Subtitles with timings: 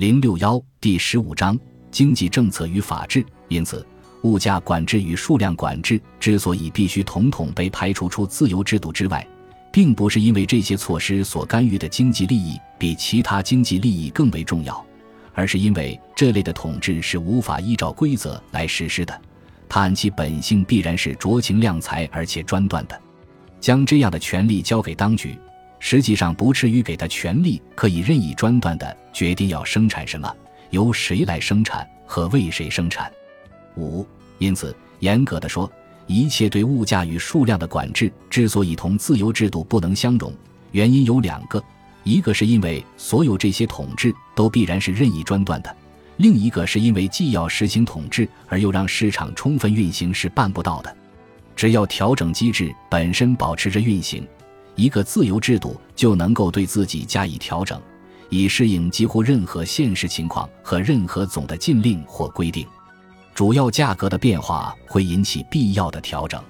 [0.00, 3.22] 零六幺第十五章经济政策与法治。
[3.48, 3.86] 因此，
[4.22, 9.26] 物价管制与数量管制之所以必须统统被排除出自由制度之外，
[9.70, 14.82] 并不是因为这些措施所干预的经济利益比其他经济利益更为重要，
[15.34, 19.20] 而是因为这类的统治是无法依照规则来实施的。
[19.68, 22.98] 它按其本性必然是酌情量才而且专断的。
[23.60, 25.36] 将这样的权利交给当局，
[25.80, 30.32] 实际上不至于给他权利可以任意专断的决定要生产什么、
[30.70, 33.10] 由谁来生产和为谁生产。
[33.76, 34.06] 五，
[34.38, 35.70] 因此，严格的说，
[36.06, 40.32] 一切对物价与数量的管制之所以同自由制度不能相容，
[40.72, 41.62] 原因有两个：
[42.04, 45.70] 一个是因为所有这些统治都必然是任意专断的；
[46.18, 50.94] 另一个是因为既要实行统治而又让市场充分运行是办不到的。
[51.56, 54.26] 只要调整机制本身保持着运行，
[54.80, 57.78] 一个自由制度就能够对自己加以调整，
[58.30, 62.66] 以适应几乎任何现实情况和任何总的禁令或规定。
[63.34, 66.42] 主要价格的变化会引起必要的调整。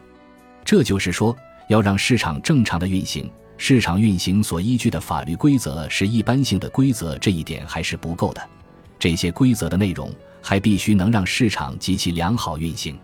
[0.64, 8.48] 这就是说，要让市场正常的运行，市场运行所依据的法律规则是一般性的规则，这一点还是不够的。
[8.96, 10.08] 这些规则的内容
[10.40, 12.96] 还必须能让市场及其良好运行。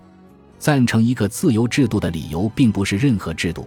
[0.56, 3.66] 赞成一个自由制度的理由，并不是任何制度，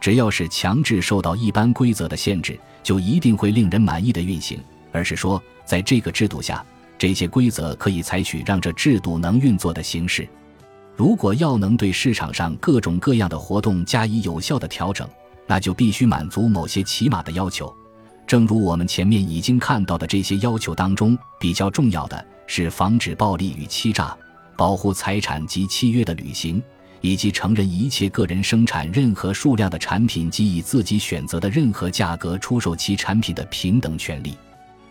[0.00, 4.58] 只要是强制受到一般规则的限制，就一定会令人满意的运行，
[4.90, 6.64] 而是说，在这个制度下，
[6.96, 10.26] 这些规则可以采取让这制度能运作的形式。
[10.96, 15.08] 如果要能对市场上各种各样的活动加以有效的调整，
[15.46, 17.74] 那就必须满足某些起码的要求。
[18.26, 24.16] 正如我们前面已经看到的，这些要求当中比较重要的是防止暴力与欺诈。
[24.56, 26.62] 保护财产及契约的履行，
[27.00, 34.36] 以及承认一切个人生产任何数量的产品及以自己选择的任何价格出售其产品的平等权利。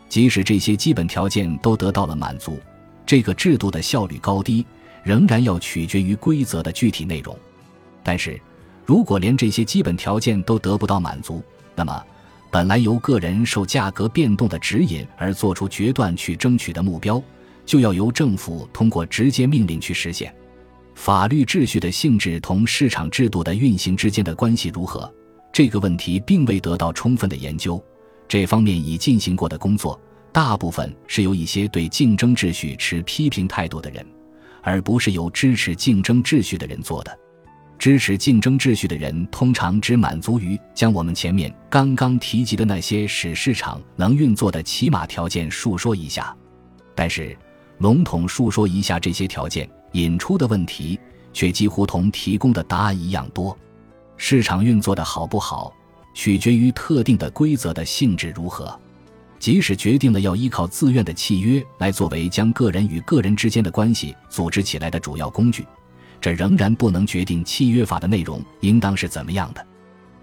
[0.08, 2.60] 即使这些基本条件都得到了满足，
[3.06, 4.66] 这个制度的效率高低
[5.04, 7.38] 仍然要取决于规则的具体内容。
[8.04, 8.40] 但是，
[8.86, 11.44] 如果连这些基本条件都得不到满足，
[11.76, 12.04] 那么
[12.50, 17.22] 本来由个人受价格变动的指引而做出决断去争取的目标。
[17.66, 20.34] 就要由政府通过直接命令去实现。
[21.00, 25.10] 法律秩序的性质同市场制度的运行之间的关系如何？
[25.50, 27.82] 这个问题并未得到充分的研究。
[28.28, 29.98] 这方面已进行过的工作，
[30.34, 34.06] 大部分是由一些对竞争秩序持批评态度的人，
[34.62, 37.18] 而不是由支持竞争秩序的人做的。
[37.78, 46.36] 支持竞争秩序的人通常只满足于将我们前面刚刚提及的那些使市场能运作的起码条件述说一下，
[46.94, 47.36] 但是。
[47.78, 51.00] 笼统述说一下这些条件引出的问题，
[51.34, 53.58] 却几乎同提供的答案一样多。
[54.18, 55.74] 市场运作的好不好，
[56.14, 58.78] 取决于特定的规则的性质如何。
[59.40, 65.66] 即使决定了要依靠自愿的契约来作为将个人与个人之间的关系组织起来的主要工具，
[66.20, 69.66] 这仍然不能决定契约法的内容应当是怎么样的。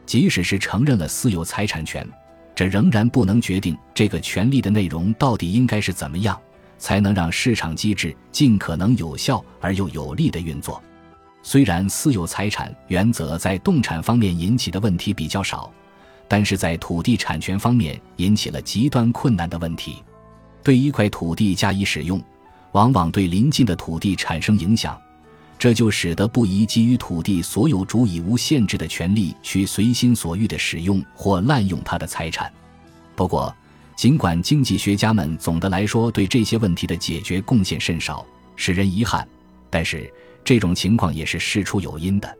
[0.04, 2.06] 即使是承认了私有财产权，
[2.54, 6.38] 这仍然不能决定这个权利的内容到底应该是怎么样。
[6.78, 10.82] 才能让市场机制尽可能有效而又有力的运作。
[11.42, 15.72] 虽然私有财产原则在动产方面引起的问题比较少，
[16.26, 20.02] 但是在土地产权方面引起了极端困难的问题。
[20.64, 22.20] 对一块土地加以使用，
[22.72, 25.00] 往往对邻近的土地产生影响，
[25.56, 32.52] 这就使得不宜给予土地所有主以无限制的权利去随心所欲的使用或滥用他的财产。
[33.14, 33.54] 不过，
[33.96, 38.24] 尽管经济学家们总的来说对这些问题的解决贡献甚少，
[38.54, 39.26] 使人遗憾，
[39.70, 40.12] 但是
[40.44, 42.36] 这种情况也是事出有因的。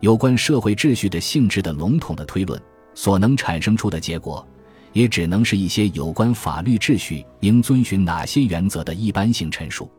[0.00, 2.60] 有关社会秩序的性质的笼统的推论
[2.94, 4.46] 所能产生出的结果，
[4.92, 9.90] 也只能是一些有关法律秩序应遵循哪些原则的一般性陈述。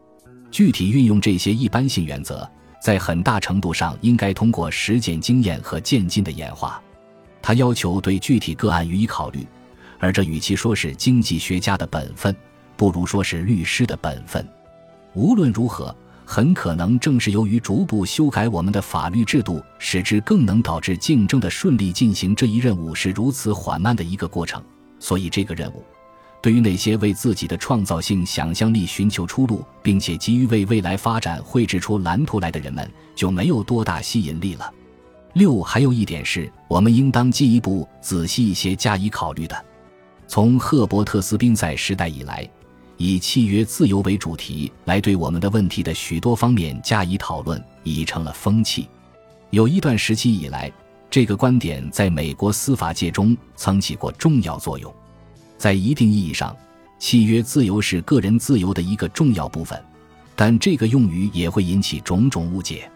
[0.51, 2.47] 具体运用这些一般性原则，
[2.79, 6.79] 在很大程度上应该通过实践经验和渐进的演化。
[7.41, 9.47] 他要求对具体个案予以考虑。
[10.01, 12.35] 而这与其说是经济学家的本分，
[12.75, 14.45] 不如说是律师的本分。
[15.13, 15.95] 无论如何，
[16.25, 24.61] 很可能正是由于逐步修改我们的法律制度，使之更能导致竞争的顺利进行这一任务是如此缓慢的一个过程。
[24.99, 25.83] 所以，这个任务
[26.41, 34.73] 对于那些为自己的创造性想象力寻求出路，并且急于为未来发展绘制出蓝图来的人们，就没有多大吸引力了。
[35.33, 39.65] 六，还有一点是我们应当进一步仔细一些加以考虑的。
[40.31, 42.49] 从赫伯特斯宾塞时代以来，
[42.95, 48.87] 以契约自由为主题来对我们的问题的许多方面加以讨论，已成了风气。
[49.49, 50.71] 有一段时期以来，
[51.09, 54.89] 这个观点在美国司法界中曾起过重要作用。
[55.57, 56.55] 在一定意义上，
[56.97, 59.77] 契约自由是个人自由的一个重要部分，
[60.33, 62.89] 但这个用语也会引起种种误解。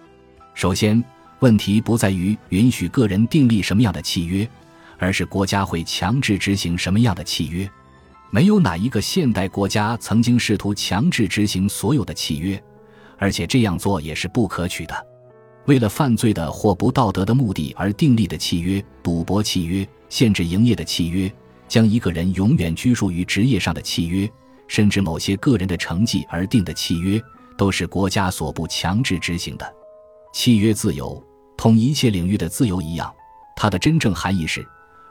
[0.54, 1.04] 首先，
[1.40, 4.50] 问题不在于允许个人订立什么样的契约，
[4.97, 7.69] 而是国家会强制执行什么样的契约。
[8.31, 12.62] 没有哪一个现代国家曾经试图强制执行所有的契约，
[13.18, 15.07] 而且这样做也是不可取的。
[15.65, 21.31] 为了犯罪的或不道德的目的而订立的契约，赌博契约、限制营业的契约、
[21.68, 24.30] 将一个人永远拘束于职业上的契约，
[24.68, 27.21] 甚至某些个人的成绩而定的契约，
[27.57, 29.74] 都是国家所不强制执行的。
[30.33, 31.24] 契约自由
[31.56, 33.12] 同一切领域的自由一样，
[33.56, 34.63] 它的真正含义是，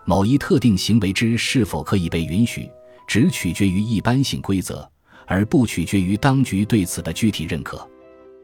[0.04, 2.70] 某一特定行为之是否可以被允许，
[3.06, 4.88] 只取决于一般性规则，
[5.26, 7.88] 而不取决于当局对此的具体认可。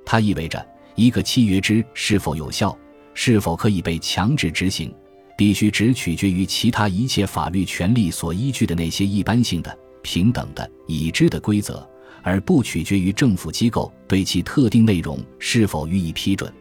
[0.04, 0.66] 它意味着。
[0.96, 2.76] 一个契约之是否有效，
[3.14, 4.92] 是否可以被强制执行，
[5.34, 11.88] 必须只取决于其他一切法律权利所依据的那些一般性的、平等的、已知的规则，
[12.22, 16.52] 而不取决于政府机构对其特定内容是否予以批准。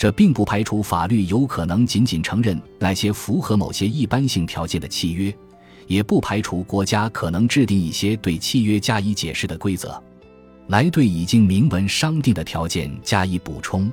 [0.00, 5.30] 这并不排除法律有可能仅仅承认那些符合某些一般性条件的契约，
[5.86, 10.02] 也不排除国家可能制定一些对契约加以解释的规则。
[10.68, 13.92] 来对已经明文商定的条件加以补充，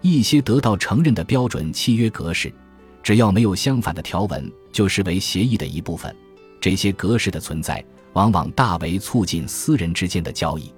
[0.00, 2.52] 一些得到承认的标准契约格式，
[3.00, 6.12] 只要没有相反的条文，就视为协议的一部分。
[6.60, 7.84] 这些格式的存在，
[8.14, 10.72] 往往大为促进私人之间的交易。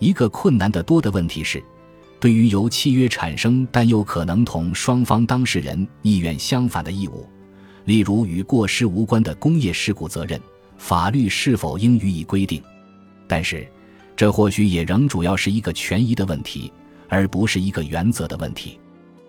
[0.00, 1.62] 一个困难得多的问题是，
[2.20, 7.26] 对于由契约产生但又可能同双方当事人意愿相反的义务，
[7.86, 10.40] 例如与过失无关的工业事故责任，
[10.76, 12.62] 法律是否应予以规定？
[13.26, 13.66] 但是。
[14.16, 16.70] 这或许也仍主要是一个权宜的问题，
[17.08, 18.78] 而不是一个原则的问题。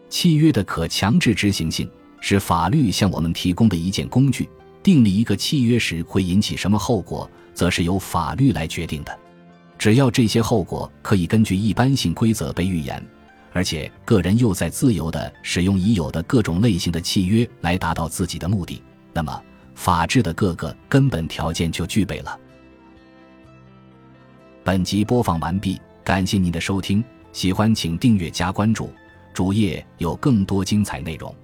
[0.10, 1.90] 契约的可强制执行性
[2.20, 4.50] 是法律向我们提供的一件工具。
[4.84, 9.18] 订立一个契约时会引起什么后果，则是由法律来决定的。
[9.82, 13.04] 只要这些后果可以根据一般性规则被预言，
[13.52, 18.80] 而且个人又在自由地使用已有的各种类型的契约来达到自己的目的，
[19.12, 19.44] 那么
[19.74, 22.40] 法治的各个根本条件就具备了。
[24.64, 28.94] 本集播放完毕，感谢您的收听，喜欢请订阅加关注，
[29.34, 31.36] 主页有更多精彩内容。